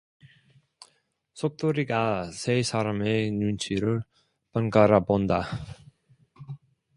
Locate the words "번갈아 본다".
4.51-5.43